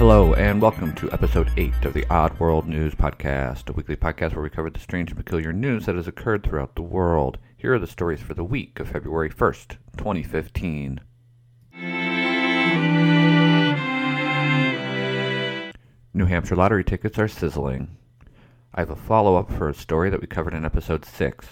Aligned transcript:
Hello, 0.00 0.32
and 0.32 0.62
welcome 0.62 0.94
to 0.94 1.12
episode 1.12 1.52
8 1.58 1.84
of 1.84 1.92
the 1.92 2.06
Odd 2.08 2.40
World 2.40 2.66
News 2.66 2.94
Podcast, 2.94 3.68
a 3.68 3.72
weekly 3.74 3.96
podcast 3.96 4.32
where 4.32 4.42
we 4.42 4.48
cover 4.48 4.70
the 4.70 4.80
strange 4.80 5.10
and 5.10 5.18
peculiar 5.18 5.52
news 5.52 5.84
that 5.84 5.94
has 5.94 6.08
occurred 6.08 6.42
throughout 6.42 6.74
the 6.74 6.80
world. 6.80 7.36
Here 7.58 7.74
are 7.74 7.78
the 7.78 7.86
stories 7.86 8.22
for 8.22 8.32
the 8.32 8.42
week 8.42 8.80
of 8.80 8.88
February 8.88 9.28
1st, 9.28 9.76
2015. 9.98 11.00
New 16.14 16.24
Hampshire 16.24 16.56
lottery 16.56 16.82
tickets 16.82 17.18
are 17.18 17.28
sizzling. 17.28 17.98
I 18.74 18.80
have 18.80 18.88
a 18.88 18.96
follow 18.96 19.36
up 19.36 19.52
for 19.52 19.68
a 19.68 19.74
story 19.74 20.08
that 20.08 20.22
we 20.22 20.26
covered 20.26 20.54
in 20.54 20.64
episode 20.64 21.04
6. 21.04 21.46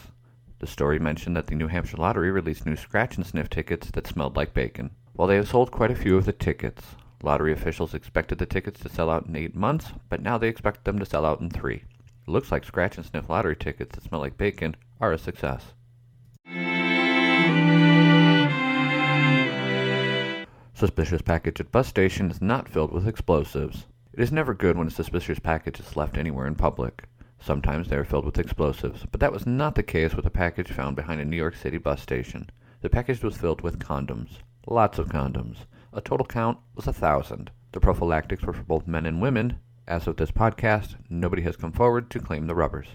The 0.60 0.66
story 0.66 0.98
mentioned 0.98 1.36
that 1.36 1.48
the 1.48 1.54
New 1.54 1.68
Hampshire 1.68 1.98
lottery 1.98 2.30
released 2.30 2.64
new 2.64 2.76
scratch 2.76 3.18
and 3.18 3.26
sniff 3.26 3.50
tickets 3.50 3.90
that 3.90 4.06
smelled 4.06 4.36
like 4.36 4.54
bacon. 4.54 4.92
While 5.12 5.28
they 5.28 5.36
have 5.36 5.48
sold 5.48 5.70
quite 5.70 5.90
a 5.90 5.94
few 5.94 6.16
of 6.16 6.24
the 6.24 6.32
tickets, 6.32 6.82
lottery 7.22 7.52
officials 7.52 7.94
expected 7.94 8.38
the 8.38 8.46
tickets 8.46 8.80
to 8.80 8.88
sell 8.88 9.10
out 9.10 9.26
in 9.26 9.36
eight 9.36 9.54
months, 9.54 9.92
but 10.08 10.22
now 10.22 10.38
they 10.38 10.48
expect 10.48 10.84
them 10.84 10.98
to 10.98 11.06
sell 11.06 11.24
out 11.24 11.40
in 11.40 11.50
three. 11.50 11.84
It 12.26 12.30
looks 12.30 12.52
like 12.52 12.64
scratch 12.64 12.96
and 12.96 13.06
sniff 13.06 13.28
lottery 13.28 13.56
tickets 13.56 13.94
that 13.94 14.04
smell 14.04 14.20
like 14.20 14.36
bacon 14.36 14.76
are 15.00 15.12
a 15.12 15.18
success. 15.18 15.72
Suspicious 20.74 21.22
package 21.22 21.60
at 21.60 21.72
bus 21.72 21.88
station 21.88 22.30
is 22.30 22.40
not 22.40 22.68
filled 22.68 22.92
with 22.92 23.08
explosives. 23.08 23.86
It 24.12 24.20
is 24.20 24.30
never 24.30 24.54
good 24.54 24.76
when 24.76 24.86
a 24.86 24.90
suspicious 24.90 25.40
package 25.40 25.80
is 25.80 25.96
left 25.96 26.16
anywhere 26.16 26.46
in 26.46 26.54
public. 26.54 27.08
Sometimes 27.40 27.88
they 27.88 27.96
are 27.96 28.04
filled 28.04 28.24
with 28.24 28.38
explosives, 28.38 29.04
but 29.10 29.20
that 29.20 29.32
was 29.32 29.46
not 29.46 29.74
the 29.74 29.82
case 29.82 30.14
with 30.14 30.26
a 30.26 30.30
package 30.30 30.70
found 30.70 30.94
behind 30.94 31.20
a 31.20 31.24
New 31.24 31.36
York 31.36 31.56
City 31.56 31.78
bus 31.78 32.00
station. 32.00 32.50
The 32.80 32.90
package 32.90 33.24
was 33.24 33.36
filled 33.36 33.60
with 33.60 33.80
condoms. 33.80 34.38
Lots 34.68 34.98
of 34.98 35.08
condoms. 35.08 35.66
A 35.92 36.02
total 36.02 36.26
count 36.26 36.58
was 36.74 36.86
a 36.86 36.92
thousand. 36.92 37.50
The 37.72 37.80
prophylactics 37.80 38.44
were 38.44 38.52
for 38.52 38.62
both 38.62 38.86
men 38.86 39.06
and 39.06 39.22
women. 39.22 39.58
As 39.86 40.06
of 40.06 40.16
this 40.16 40.30
podcast, 40.30 40.96
nobody 41.08 41.42
has 41.42 41.56
come 41.56 41.72
forward 41.72 42.10
to 42.10 42.20
claim 42.20 42.46
the 42.46 42.54
rubbers. 42.54 42.88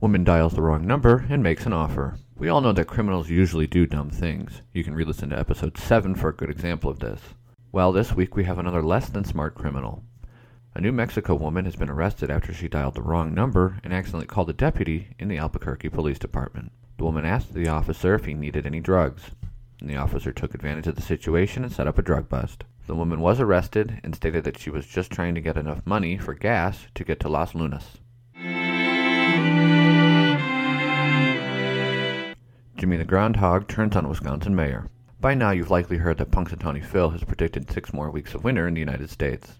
Woman 0.00 0.24
dials 0.24 0.54
the 0.54 0.62
wrong 0.62 0.86
number 0.86 1.26
and 1.30 1.42
makes 1.42 1.64
an 1.64 1.72
offer. 1.72 2.18
We 2.36 2.48
all 2.48 2.60
know 2.60 2.72
that 2.72 2.86
criminals 2.86 3.30
usually 3.30 3.66
do 3.66 3.86
dumb 3.86 4.10
things. 4.10 4.62
You 4.72 4.82
can 4.82 4.94
re 4.94 5.04
listen 5.04 5.30
to 5.30 5.38
episode 5.38 5.78
7 5.78 6.16
for 6.16 6.28
a 6.28 6.34
good 6.34 6.50
example 6.50 6.90
of 6.90 6.98
this. 6.98 7.20
Well, 7.70 7.92
this 7.92 8.12
week 8.12 8.34
we 8.34 8.44
have 8.44 8.58
another 8.58 8.82
less 8.82 9.08
than 9.08 9.24
smart 9.24 9.54
criminal. 9.54 10.02
A 10.74 10.80
New 10.80 10.90
Mexico 10.90 11.34
woman 11.34 11.66
has 11.66 11.76
been 11.76 11.88
arrested 11.88 12.30
after 12.30 12.52
she 12.52 12.66
dialed 12.66 12.94
the 12.94 13.02
wrong 13.02 13.32
number 13.32 13.78
and 13.84 13.92
accidentally 13.92 14.26
called 14.26 14.50
a 14.50 14.54
deputy 14.54 15.08
in 15.18 15.28
the 15.28 15.38
Albuquerque 15.38 15.90
Police 15.90 16.18
Department. 16.18 16.72
The 16.98 17.04
woman 17.04 17.24
asked 17.24 17.54
the 17.54 17.68
officer 17.68 18.14
if 18.14 18.24
he 18.24 18.34
needed 18.34 18.66
any 18.66 18.80
drugs, 18.80 19.30
and 19.80 19.88
the 19.88 19.96
officer 19.96 20.32
took 20.32 20.54
advantage 20.54 20.86
of 20.86 20.96
the 20.96 21.02
situation 21.02 21.62
and 21.62 21.72
set 21.72 21.86
up 21.86 21.98
a 21.98 22.02
drug 22.02 22.28
bust. 22.28 22.64
The 22.86 22.94
woman 22.94 23.20
was 23.20 23.40
arrested 23.40 24.00
and 24.02 24.14
stated 24.14 24.44
that 24.44 24.58
she 24.58 24.70
was 24.70 24.86
just 24.86 25.10
trying 25.10 25.34
to 25.34 25.40
get 25.40 25.56
enough 25.56 25.86
money 25.86 26.18
for 26.18 26.34
gas 26.34 26.86
to 26.94 27.04
get 27.04 27.20
to 27.20 27.28
Las 27.28 27.54
Lunas. 27.54 27.98
Jimmy 32.76 32.96
the 32.96 33.04
Groundhog 33.04 33.68
turns 33.68 33.94
on 33.94 34.08
Wisconsin 34.08 34.56
mayor. 34.56 34.88
By 35.20 35.34
now, 35.34 35.52
you've 35.52 35.70
likely 35.70 35.98
heard 35.98 36.18
that 36.18 36.32
Punxsutawney 36.32 36.84
Phil 36.84 37.10
has 37.10 37.22
predicted 37.22 37.70
six 37.70 37.92
more 37.92 38.10
weeks 38.10 38.34
of 38.34 38.42
winter 38.42 38.66
in 38.66 38.74
the 38.74 38.80
United 38.80 39.08
States. 39.08 39.52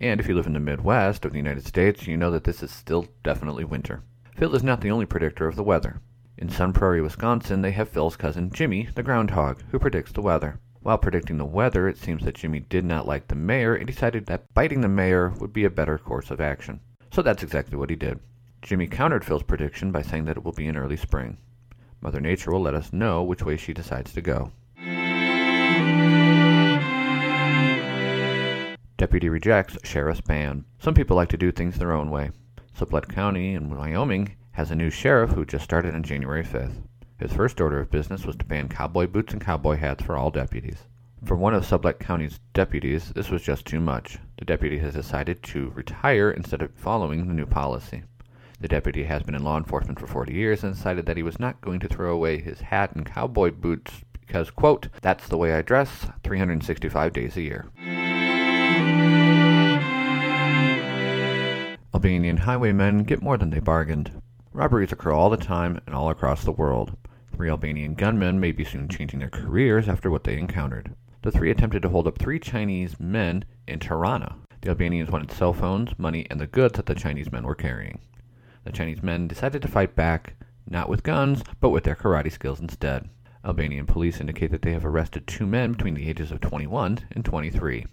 And 0.00 0.18
if 0.18 0.26
you 0.26 0.34
live 0.34 0.46
in 0.46 0.54
the 0.54 0.58
Midwest 0.58 1.24
of 1.24 1.30
the 1.30 1.38
United 1.38 1.64
States, 1.64 2.08
you 2.08 2.16
know 2.16 2.32
that 2.32 2.42
this 2.42 2.64
is 2.64 2.72
still 2.72 3.06
definitely 3.22 3.62
winter. 3.62 4.02
Phil 4.34 4.56
is 4.56 4.64
not 4.64 4.80
the 4.80 4.90
only 4.90 5.06
predictor 5.06 5.46
of 5.46 5.54
the 5.54 5.62
weather. 5.62 6.00
In 6.36 6.48
Sun 6.48 6.72
Prairie, 6.72 7.00
Wisconsin, 7.00 7.62
they 7.62 7.70
have 7.70 7.88
Phil's 7.88 8.16
cousin 8.16 8.50
Jimmy, 8.50 8.88
the 8.96 9.04
groundhog, 9.04 9.62
who 9.70 9.78
predicts 9.78 10.10
the 10.10 10.20
weather. 10.20 10.58
While 10.84 10.98
predicting 10.98 11.38
the 11.38 11.46
weather, 11.46 11.88
it 11.88 11.96
seems 11.96 12.24
that 12.24 12.34
Jimmy 12.34 12.60
did 12.60 12.84
not 12.84 13.06
like 13.06 13.28
the 13.28 13.34
mayor 13.34 13.74
and 13.74 13.86
decided 13.86 14.26
that 14.26 14.52
biting 14.52 14.82
the 14.82 14.88
mayor 14.88 15.30
would 15.40 15.50
be 15.50 15.64
a 15.64 15.70
better 15.70 15.96
course 15.96 16.30
of 16.30 16.42
action. 16.42 16.78
So 17.10 17.22
that's 17.22 17.42
exactly 17.42 17.78
what 17.78 17.88
he 17.88 17.96
did. 17.96 18.20
Jimmy 18.60 18.86
countered 18.86 19.24
Phil's 19.24 19.42
prediction 19.42 19.92
by 19.92 20.02
saying 20.02 20.26
that 20.26 20.36
it 20.36 20.44
will 20.44 20.52
be 20.52 20.66
in 20.66 20.76
early 20.76 20.98
spring. 20.98 21.38
Mother 22.02 22.20
Nature 22.20 22.52
will 22.52 22.60
let 22.60 22.74
us 22.74 22.92
know 22.92 23.22
which 23.22 23.42
way 23.42 23.56
she 23.56 23.72
decides 23.72 24.12
to 24.12 24.20
go. 24.20 24.52
Deputy 28.98 29.30
rejects 29.30 29.78
sheriff's 29.88 30.20
ban. 30.20 30.66
Some 30.78 30.92
people 30.92 31.16
like 31.16 31.30
to 31.30 31.38
do 31.38 31.50
things 31.50 31.78
their 31.78 31.92
own 31.92 32.10
way. 32.10 32.30
Sublette 32.78 33.08
County 33.08 33.54
in 33.54 33.74
Wyoming 33.74 34.36
has 34.52 34.70
a 34.70 34.76
new 34.76 34.90
sheriff 34.90 35.30
who 35.30 35.46
just 35.46 35.64
started 35.64 35.94
on 35.94 36.02
January 36.02 36.44
5th. 36.44 36.74
His 37.18 37.32
first 37.32 37.60
order 37.60 37.80
of 37.80 37.90
business 37.90 38.26
was 38.26 38.34
to 38.36 38.44
ban 38.44 38.68
cowboy 38.68 39.06
boots 39.06 39.32
and 39.32 39.40
cowboy 39.40 39.76
hats 39.76 40.02
for 40.02 40.16
all 40.16 40.30
deputies. 40.30 40.84
For 41.24 41.36
one 41.36 41.54
of 41.54 41.64
Sublette 41.64 42.00
County's 42.00 42.40
deputies, 42.52 43.10
this 43.10 43.30
was 43.30 43.42
just 43.42 43.64
too 43.64 43.80
much. 43.80 44.18
The 44.38 44.44
deputy 44.44 44.78
has 44.78 44.94
decided 44.94 45.42
to 45.44 45.70
retire 45.70 46.30
instead 46.30 46.60
of 46.60 46.74
following 46.74 47.26
the 47.26 47.32
new 47.34 47.46
policy. 47.46 48.02
The 48.60 48.68
deputy 48.68 49.04
has 49.04 49.22
been 49.22 49.34
in 49.34 49.44
law 49.44 49.56
enforcement 49.56 50.00
for 50.00 50.06
40 50.06 50.34
years 50.34 50.64
and 50.64 50.74
decided 50.74 51.06
that 51.06 51.16
he 51.16 51.22
was 51.22 51.38
not 51.38 51.60
going 51.60 51.80
to 51.80 51.88
throw 51.88 52.12
away 52.12 52.40
his 52.40 52.60
hat 52.60 52.94
and 52.94 53.06
cowboy 53.06 53.52
boots 53.52 54.02
because, 54.20 54.50
quote, 54.50 54.88
that's 55.00 55.28
the 55.28 55.38
way 55.38 55.54
I 55.54 55.62
dress 55.62 56.08
365 56.24 57.12
days 57.12 57.36
a 57.36 57.42
year. 57.42 57.66
Albanian 61.94 62.38
highwaymen 62.38 63.04
get 63.04 63.22
more 63.22 63.38
than 63.38 63.50
they 63.50 63.60
bargained. 63.60 64.10
Robberies 64.54 64.92
occur 64.92 65.10
all 65.10 65.30
the 65.30 65.36
time 65.36 65.80
and 65.84 65.96
all 65.96 66.10
across 66.10 66.44
the 66.44 66.52
world. 66.52 66.96
Three 67.34 67.50
Albanian 67.50 67.94
gunmen 67.94 68.38
may 68.38 68.52
be 68.52 68.64
soon 68.64 68.88
changing 68.88 69.18
their 69.18 69.28
careers 69.28 69.88
after 69.88 70.12
what 70.12 70.22
they 70.22 70.38
encountered. 70.38 70.94
The 71.22 71.32
three 71.32 71.50
attempted 71.50 71.82
to 71.82 71.88
hold 71.88 72.06
up 72.06 72.20
three 72.20 72.38
Chinese 72.38 73.00
men 73.00 73.44
in 73.66 73.80
Tirana. 73.80 74.36
The 74.60 74.68
Albanians 74.68 75.10
wanted 75.10 75.32
cell 75.32 75.52
phones, 75.52 75.98
money, 75.98 76.28
and 76.30 76.40
the 76.40 76.46
goods 76.46 76.74
that 76.74 76.86
the 76.86 76.94
Chinese 76.94 77.32
men 77.32 77.42
were 77.42 77.56
carrying. 77.56 77.98
The 78.62 78.70
Chinese 78.70 79.02
men 79.02 79.26
decided 79.26 79.60
to 79.62 79.68
fight 79.68 79.96
back, 79.96 80.34
not 80.70 80.88
with 80.88 81.02
guns, 81.02 81.42
but 81.60 81.70
with 81.70 81.82
their 81.82 81.96
karate 81.96 82.30
skills 82.30 82.60
instead. 82.60 83.10
Albanian 83.44 83.86
police 83.86 84.20
indicate 84.20 84.52
that 84.52 84.62
they 84.62 84.72
have 84.72 84.86
arrested 84.86 85.26
two 85.26 85.46
men 85.46 85.72
between 85.72 85.94
the 85.94 86.08
ages 86.08 86.30
of 86.30 86.40
21 86.40 87.00
and 87.10 87.24
23. 87.24 87.86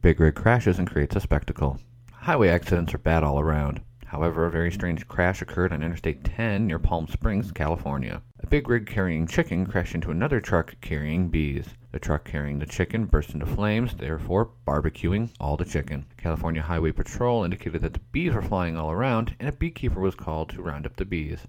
Big 0.00 0.20
rig 0.20 0.34
crashes 0.36 0.78
and 0.78 0.88
creates 0.88 1.16
a 1.16 1.20
spectacle. 1.20 1.80
Highway 2.24 2.48
accidents 2.48 2.94
are 2.94 2.98
bad 2.98 3.22
all 3.22 3.38
around. 3.38 3.82
However, 4.06 4.46
a 4.46 4.50
very 4.50 4.72
strange 4.72 5.06
crash 5.06 5.42
occurred 5.42 5.74
on 5.74 5.82
Interstate 5.82 6.24
10 6.24 6.66
near 6.66 6.78
Palm 6.78 7.06
Springs, 7.06 7.52
California. 7.52 8.22
A 8.40 8.46
big 8.46 8.66
rig 8.66 8.86
carrying 8.86 9.26
chicken 9.26 9.66
crashed 9.66 9.94
into 9.94 10.10
another 10.10 10.40
truck 10.40 10.74
carrying 10.80 11.28
bees. 11.28 11.66
The 11.92 11.98
truck 11.98 12.24
carrying 12.24 12.60
the 12.60 12.64
chicken 12.64 13.04
burst 13.04 13.34
into 13.34 13.44
flames, 13.44 13.92
therefore 13.92 14.48
barbecuing 14.66 15.32
all 15.38 15.58
the 15.58 15.66
chicken. 15.66 16.06
California 16.16 16.62
Highway 16.62 16.92
Patrol 16.92 17.44
indicated 17.44 17.82
that 17.82 17.92
the 17.92 18.00
bees 18.10 18.32
were 18.32 18.40
flying 18.40 18.78
all 18.78 18.90
around, 18.90 19.36
and 19.38 19.46
a 19.46 19.52
beekeeper 19.52 20.00
was 20.00 20.14
called 20.14 20.48
to 20.48 20.62
round 20.62 20.86
up 20.86 20.96
the 20.96 21.04
bees. 21.04 21.40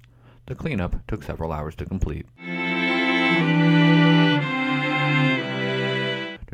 The 0.47 0.55
cleanup 0.55 1.07
took 1.07 1.23
several 1.23 1.53
hours 1.53 1.75
to 1.75 1.85
complete. 1.85 2.25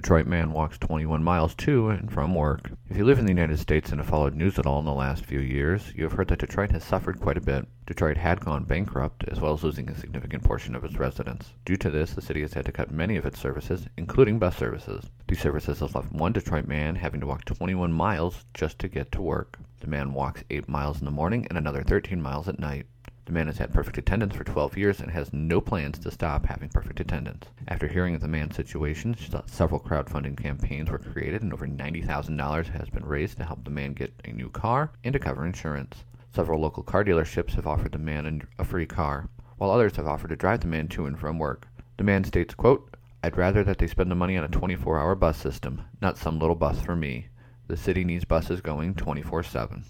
Detroit 0.01 0.25
man 0.25 0.51
walks 0.51 0.79
21 0.79 1.23
miles 1.23 1.53
to 1.53 1.89
and 1.89 2.11
from 2.11 2.33
work. 2.33 2.71
If 2.89 2.97
you 2.97 3.05
live 3.05 3.19
in 3.19 3.25
the 3.25 3.31
United 3.31 3.59
States 3.59 3.91
and 3.91 4.01
have 4.01 4.09
followed 4.09 4.33
news 4.33 4.57
at 4.57 4.65
all 4.65 4.79
in 4.79 4.85
the 4.85 4.91
last 4.91 5.23
few 5.23 5.39
years, 5.39 5.93
you 5.95 6.03
have 6.05 6.13
heard 6.13 6.27
that 6.29 6.39
Detroit 6.39 6.71
has 6.71 6.83
suffered 6.83 7.19
quite 7.19 7.37
a 7.37 7.41
bit. 7.41 7.67
Detroit 7.85 8.17
had 8.17 8.39
gone 8.39 8.63
bankrupt, 8.63 9.23
as 9.27 9.39
well 9.39 9.53
as 9.53 9.63
losing 9.63 9.87
a 9.89 9.95
significant 9.95 10.43
portion 10.43 10.73
of 10.73 10.83
its 10.83 10.97
residents. 10.97 11.53
Due 11.65 11.77
to 11.77 11.91
this, 11.91 12.13
the 12.13 12.21
city 12.23 12.41
has 12.41 12.53
had 12.53 12.65
to 12.65 12.71
cut 12.71 12.89
many 12.89 13.15
of 13.15 13.27
its 13.27 13.39
services, 13.39 13.85
including 13.95 14.39
bus 14.39 14.57
services. 14.57 15.05
These 15.27 15.41
services 15.41 15.81
have 15.81 15.93
left 15.93 16.11
one 16.11 16.33
Detroit 16.33 16.65
man 16.65 16.95
having 16.95 17.19
to 17.19 17.27
walk 17.27 17.45
21 17.45 17.93
miles 17.93 18.43
just 18.55 18.79
to 18.79 18.87
get 18.87 19.11
to 19.11 19.21
work. 19.21 19.59
The 19.81 19.87
man 19.87 20.13
walks 20.13 20.43
8 20.49 20.67
miles 20.67 20.97
in 20.97 21.05
the 21.05 21.11
morning 21.11 21.45
and 21.49 21.59
another 21.59 21.83
13 21.83 22.19
miles 22.19 22.47
at 22.47 22.57
night. 22.57 22.87
The 23.31 23.35
man 23.35 23.47
has 23.47 23.59
had 23.59 23.73
perfect 23.73 23.97
attendance 23.97 24.35
for 24.35 24.43
12 24.43 24.77
years 24.77 24.99
and 24.99 25.09
has 25.09 25.31
no 25.31 25.61
plans 25.61 25.97
to 25.99 26.11
stop 26.11 26.45
having 26.47 26.67
perfect 26.67 26.99
attendance. 26.99 27.47
After 27.69 27.87
hearing 27.87 28.13
of 28.13 28.19
the 28.19 28.27
man's 28.27 28.57
situation, 28.57 29.15
several 29.45 29.79
crowdfunding 29.79 30.35
campaigns 30.35 30.91
were 30.91 30.99
created 30.99 31.41
and 31.41 31.53
over 31.53 31.65
$90,000 31.65 32.67
has 32.67 32.89
been 32.89 33.05
raised 33.05 33.37
to 33.37 33.45
help 33.45 33.63
the 33.63 33.69
man 33.69 33.93
get 33.93 34.13
a 34.25 34.33
new 34.33 34.49
car 34.49 34.91
and 35.05 35.13
to 35.13 35.19
cover 35.19 35.45
insurance. 35.45 36.03
Several 36.35 36.59
local 36.59 36.83
car 36.83 37.05
dealerships 37.05 37.51
have 37.51 37.65
offered 37.65 37.93
the 37.93 37.99
man 37.99 38.45
a 38.59 38.65
free 38.65 38.85
car, 38.85 39.29
while 39.55 39.71
others 39.71 39.95
have 39.95 40.07
offered 40.07 40.31
to 40.31 40.35
drive 40.35 40.59
the 40.59 40.67
man 40.67 40.89
to 40.89 41.05
and 41.05 41.17
from 41.17 41.39
work. 41.39 41.69
The 41.95 42.03
man 42.03 42.25
states, 42.25 42.53
quote, 42.53 42.97
I'd 43.23 43.37
rather 43.37 43.63
that 43.63 43.77
they 43.77 43.87
spend 43.87 44.11
the 44.11 44.15
money 44.15 44.35
on 44.35 44.43
a 44.43 44.49
24 44.49 44.99
hour 44.99 45.15
bus 45.15 45.37
system, 45.37 45.83
not 46.01 46.17
some 46.17 46.37
little 46.37 46.53
bus 46.53 46.81
for 46.81 46.97
me. 46.97 47.29
The 47.69 47.77
city 47.77 48.03
needs 48.03 48.25
buses 48.25 48.59
going 48.59 48.93
24 48.95 49.43
7. 49.43 49.85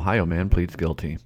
Ohio 0.00 0.24
man 0.24 0.48
pleads 0.48 0.76
guilty. 0.76 1.18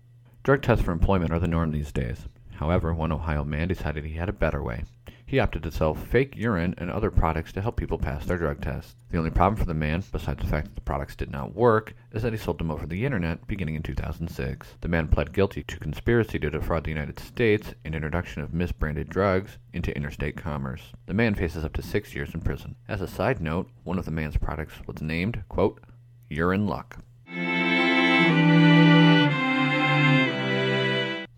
Drug 0.42 0.60
tests 0.60 0.84
for 0.84 0.90
employment 0.90 1.30
are 1.30 1.38
the 1.38 1.46
norm 1.46 1.70
these 1.70 1.92
days. 1.92 2.26
However, 2.54 2.92
one 2.92 3.12
Ohio 3.12 3.44
man 3.44 3.68
decided 3.68 4.04
he 4.04 4.14
had 4.14 4.28
a 4.28 4.32
better 4.32 4.64
way. 4.64 4.82
He 5.24 5.38
opted 5.38 5.62
to 5.62 5.70
sell 5.70 5.94
fake 5.94 6.34
urine 6.36 6.74
and 6.76 6.90
other 6.90 7.12
products 7.12 7.52
to 7.52 7.60
help 7.60 7.76
people 7.76 7.98
pass 7.98 8.26
their 8.26 8.36
drug 8.36 8.60
tests. 8.60 8.96
The 9.12 9.18
only 9.18 9.30
problem 9.30 9.54
for 9.56 9.64
the 9.64 9.74
man, 9.74 10.02
besides 10.10 10.42
the 10.42 10.48
fact 10.48 10.66
that 10.66 10.74
the 10.74 10.80
products 10.80 11.14
did 11.14 11.30
not 11.30 11.54
work, 11.54 11.94
is 12.12 12.24
that 12.24 12.32
he 12.32 12.36
sold 12.36 12.58
them 12.58 12.72
over 12.72 12.84
the 12.84 13.04
internet 13.04 13.46
beginning 13.46 13.76
in 13.76 13.84
2006. 13.84 14.74
The 14.80 14.88
man 14.88 15.06
pled 15.06 15.32
guilty 15.32 15.62
to 15.62 15.78
conspiracy 15.78 16.40
to 16.40 16.50
defraud 16.50 16.82
the 16.82 16.90
United 16.90 17.20
States 17.20 17.74
and 17.84 17.94
introduction 17.94 18.42
of 18.42 18.50
misbranded 18.50 19.08
drugs 19.08 19.56
into 19.72 19.96
interstate 19.96 20.36
commerce. 20.36 20.90
The 21.06 21.14
man 21.14 21.36
faces 21.36 21.64
up 21.64 21.74
to 21.74 21.82
six 21.82 22.12
years 22.12 22.34
in 22.34 22.40
prison. 22.40 22.74
As 22.88 23.00
a 23.00 23.06
side 23.06 23.40
note, 23.40 23.70
one 23.84 24.00
of 24.00 24.04
the 24.04 24.10
man's 24.10 24.36
products 24.36 24.74
was 24.84 25.00
named, 25.00 25.44
quote, 25.48 25.80
Urine 26.28 26.66
Luck. 26.66 26.98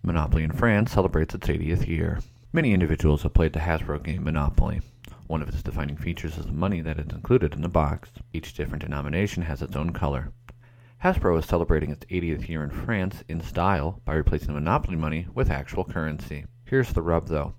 Monopoly 0.03 0.43
in 0.43 0.51
France 0.51 0.91
celebrates 0.91 1.35
its 1.35 1.47
80th 1.47 1.87
year. 1.87 2.19
Many 2.53 2.73
individuals 2.73 3.23
have 3.23 3.33
played 3.33 3.53
the 3.53 3.59
Hasbro 3.59 4.03
game 4.03 4.23
Monopoly. 4.23 4.81
One 5.27 5.41
of 5.41 5.49
its 5.49 5.61
defining 5.61 5.97
features 5.97 6.37
is 6.37 6.45
the 6.45 6.51
money 6.53 6.81
that 6.81 6.97
is 6.97 7.07
included 7.07 7.53
in 7.53 7.61
the 7.61 7.69
box. 7.69 8.09
Each 8.33 8.53
different 8.53 8.83
denomination 8.83 9.43
has 9.43 9.61
its 9.61 9.75
own 9.75 9.91
color. 9.91 10.31
Hasbro 11.03 11.37
is 11.37 11.45
celebrating 11.45 11.91
its 11.91 12.05
80th 12.05 12.49
year 12.49 12.63
in 12.63 12.71
France 12.71 13.23
in 13.27 13.41
style 13.41 14.01
by 14.05 14.13
replacing 14.15 14.53
Monopoly 14.53 14.95
money 14.95 15.27
with 15.33 15.51
actual 15.51 15.83
currency. 15.83 16.45
Here's 16.65 16.93
the 16.93 17.01
rub 17.01 17.27
though 17.27 17.53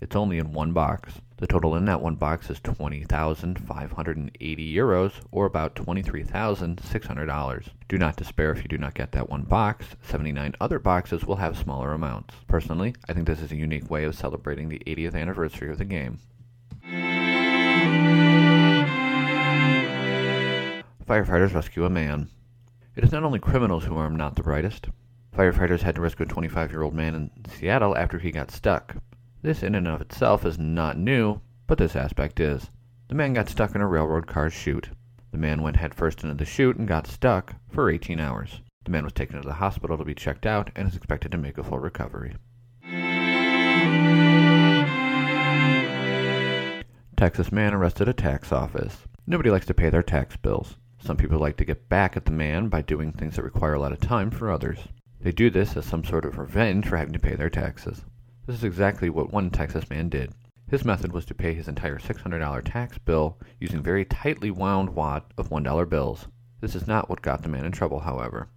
it's 0.00 0.16
only 0.16 0.38
in 0.38 0.52
one 0.52 0.72
box. 0.72 1.20
The 1.40 1.46
total 1.46 1.74
in 1.74 1.86
that 1.86 2.02
one 2.02 2.16
box 2.16 2.50
is 2.50 2.60
20,580 2.60 4.74
euros, 4.74 5.12
or 5.30 5.46
about 5.46 5.74
$23,600. 5.74 7.68
Do 7.88 7.96
not 7.96 8.16
despair 8.16 8.52
if 8.52 8.58
you 8.58 8.68
do 8.68 8.76
not 8.76 8.92
get 8.92 9.12
that 9.12 9.30
one 9.30 9.44
box. 9.44 9.86
79 10.02 10.54
other 10.60 10.78
boxes 10.78 11.24
will 11.24 11.36
have 11.36 11.56
smaller 11.56 11.94
amounts. 11.94 12.34
Personally, 12.46 12.94
I 13.08 13.14
think 13.14 13.26
this 13.26 13.40
is 13.40 13.52
a 13.52 13.56
unique 13.56 13.90
way 13.90 14.04
of 14.04 14.14
celebrating 14.14 14.68
the 14.68 14.82
80th 14.86 15.14
anniversary 15.14 15.70
of 15.70 15.78
the 15.78 15.86
game. 15.86 16.18
Firefighters 21.06 21.54
rescue 21.54 21.86
a 21.86 21.90
man. 21.90 22.28
It 22.96 23.02
is 23.02 23.12
not 23.12 23.24
only 23.24 23.38
criminals 23.38 23.84
who 23.84 23.96
are 23.96 24.10
not 24.10 24.36
the 24.36 24.42
brightest. 24.42 24.88
Firefighters 25.34 25.80
had 25.80 25.94
to 25.94 26.02
rescue 26.02 26.26
a 26.26 26.28
25 26.28 26.70
year 26.70 26.82
old 26.82 26.92
man 26.92 27.14
in 27.14 27.30
Seattle 27.50 27.96
after 27.96 28.18
he 28.18 28.30
got 28.30 28.50
stuck. 28.50 28.96
This 29.42 29.62
in 29.62 29.74
and 29.74 29.88
of 29.88 30.02
itself 30.02 30.44
is 30.44 30.58
not 30.58 30.98
new, 30.98 31.40
but 31.66 31.78
this 31.78 31.96
aspect 31.96 32.40
is. 32.40 32.70
The 33.08 33.14
man 33.14 33.32
got 33.32 33.48
stuck 33.48 33.74
in 33.74 33.80
a 33.80 33.86
railroad 33.86 34.26
car's 34.26 34.52
chute. 34.52 34.90
The 35.32 35.38
man 35.38 35.62
went 35.62 35.76
headfirst 35.76 36.22
into 36.22 36.34
the 36.34 36.44
chute 36.44 36.76
and 36.76 36.86
got 36.86 37.06
stuck 37.06 37.54
for 37.70 37.88
18 37.88 38.20
hours. 38.20 38.60
The 38.84 38.90
man 38.90 39.04
was 39.04 39.14
taken 39.14 39.40
to 39.40 39.48
the 39.48 39.54
hospital 39.54 39.96
to 39.96 40.04
be 40.04 40.14
checked 40.14 40.44
out 40.44 40.68
and 40.76 40.86
is 40.86 40.94
expected 40.94 41.32
to 41.32 41.38
make 41.38 41.56
a 41.56 41.64
full 41.64 41.78
recovery. 41.78 42.36
Texas 47.16 47.50
man 47.50 47.72
arrested 47.72 48.10
at 48.10 48.18
tax 48.18 48.52
office. 48.52 49.06
Nobody 49.26 49.48
likes 49.48 49.66
to 49.66 49.74
pay 49.74 49.88
their 49.88 50.02
tax 50.02 50.36
bills. 50.36 50.76
Some 50.98 51.16
people 51.16 51.38
like 51.38 51.56
to 51.56 51.64
get 51.64 51.88
back 51.88 52.14
at 52.14 52.26
the 52.26 52.30
man 52.30 52.68
by 52.68 52.82
doing 52.82 53.10
things 53.10 53.36
that 53.36 53.42
require 53.42 53.72
a 53.72 53.80
lot 53.80 53.92
of 53.92 54.00
time 54.00 54.30
for 54.30 54.50
others. 54.50 54.80
They 55.18 55.32
do 55.32 55.48
this 55.48 55.78
as 55.78 55.86
some 55.86 56.04
sort 56.04 56.26
of 56.26 56.36
revenge 56.36 56.86
for 56.86 56.98
having 56.98 57.14
to 57.14 57.18
pay 57.18 57.36
their 57.36 57.48
taxes. 57.48 58.04
This 58.50 58.58
is 58.58 58.64
exactly 58.64 59.08
what 59.10 59.32
one 59.32 59.50
Texas 59.50 59.88
man 59.88 60.08
did. 60.08 60.32
His 60.68 60.84
method 60.84 61.12
was 61.12 61.24
to 61.26 61.36
pay 61.36 61.54
his 61.54 61.68
entire 61.68 62.00
$600 62.00 62.62
tax 62.64 62.98
bill 62.98 63.38
using 63.60 63.80
very 63.80 64.04
tightly 64.04 64.50
wound 64.50 64.90
wad 64.90 65.22
of 65.38 65.50
$1 65.50 65.88
bills. 65.88 66.26
This 66.60 66.74
is 66.74 66.88
not 66.88 67.08
what 67.08 67.22
got 67.22 67.42
the 67.42 67.48
man 67.48 67.64
in 67.64 67.70
trouble, 67.70 68.00
however. 68.00 68.48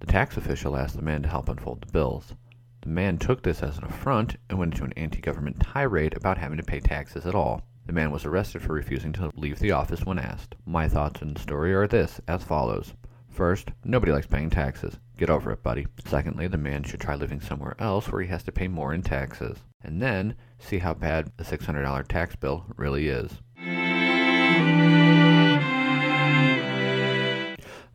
The 0.00 0.06
tax 0.06 0.36
official 0.36 0.76
asked 0.76 0.96
the 0.96 1.00
man 1.00 1.22
to 1.22 1.30
help 1.30 1.48
unfold 1.48 1.80
the 1.80 1.90
bills. 1.90 2.34
The 2.82 2.90
man 2.90 3.16
took 3.16 3.42
this 3.42 3.62
as 3.62 3.78
an 3.78 3.84
affront 3.84 4.36
and 4.50 4.58
went 4.58 4.74
into 4.74 4.84
an 4.84 4.92
anti 4.94 5.22
government 5.22 5.58
tirade 5.58 6.14
about 6.14 6.36
having 6.36 6.58
to 6.58 6.62
pay 6.62 6.80
taxes 6.80 7.24
at 7.24 7.34
all. 7.34 7.62
The 7.86 7.94
man 7.94 8.10
was 8.10 8.26
arrested 8.26 8.60
for 8.60 8.74
refusing 8.74 9.14
to 9.14 9.30
leave 9.34 9.58
the 9.58 9.72
office 9.72 10.04
when 10.04 10.18
asked. 10.18 10.54
My 10.66 10.86
thoughts 10.86 11.22
on 11.22 11.32
the 11.32 11.40
story 11.40 11.72
are 11.72 11.86
this 11.86 12.20
as 12.28 12.44
follows. 12.44 12.92
First, 13.34 13.72
nobody 13.84 14.12
likes 14.12 14.28
paying 14.28 14.48
taxes. 14.48 15.00
Get 15.18 15.28
over 15.28 15.50
it, 15.50 15.60
buddy. 15.60 15.88
Secondly, 16.04 16.46
the 16.46 16.56
man 16.56 16.84
should 16.84 17.00
try 17.00 17.16
living 17.16 17.40
somewhere 17.40 17.74
else 17.80 18.08
where 18.08 18.22
he 18.22 18.28
has 18.28 18.44
to 18.44 18.52
pay 18.52 18.68
more 18.68 18.94
in 18.94 19.02
taxes. 19.02 19.58
And 19.82 20.00
then, 20.00 20.36
see 20.60 20.78
how 20.78 20.94
bad 20.94 21.32
the 21.36 21.42
$600 21.42 22.06
tax 22.06 22.36
bill 22.36 22.64
really 22.76 23.08
is. 23.08 23.32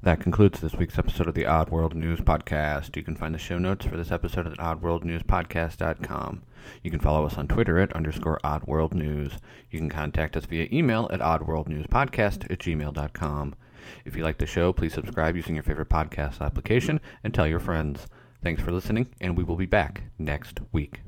That 0.02 0.20
concludes 0.20 0.60
this 0.60 0.76
week's 0.76 1.00
episode 1.00 1.28
of 1.28 1.36
the 1.36 1.46
Odd 1.46 1.70
World 1.70 1.96
News 1.96 2.20
Podcast. 2.20 2.98
You 2.98 3.04
can 3.04 3.16
find 3.16 3.34
the 3.34 3.40
show 3.40 3.58
notes 3.58 3.86
for 3.86 3.96
this 3.96 4.12
episode 4.12 4.46
at 4.46 4.58
oddworldnewspodcast.com. 4.58 6.44
You 6.84 6.92
can 6.92 7.00
follow 7.00 7.26
us 7.26 7.38
on 7.38 7.48
Twitter 7.48 7.80
at 7.80 7.94
underscore 7.94 8.42
oddworldnews. 8.44 9.38
You 9.72 9.80
can 9.80 9.90
contact 9.90 10.36
us 10.36 10.46
via 10.46 10.68
email 10.70 11.08
at 11.14 11.22
oddworldnewspodcast 11.22 12.52
at 12.52 12.60
gmail.com. 12.60 13.56
If 14.06 14.16
you 14.16 14.24
like 14.24 14.38
the 14.38 14.46
show, 14.46 14.74
please 14.74 14.94
subscribe 14.94 15.36
using 15.36 15.56
your 15.56 15.64
favorite 15.64 15.90
podcast 15.90 16.42
application 16.42 17.00
and 17.24 17.34
tell 17.34 17.48
your 17.48 17.60
friends. 17.60 18.08
Thanks 18.42 18.62
for 18.62 18.72
listening, 18.72 19.10
and 19.20 19.38
we 19.38 19.44
will 19.44 19.58
be 19.58 19.66
back 19.66 20.04
next 20.18 20.60
week. 20.72 21.02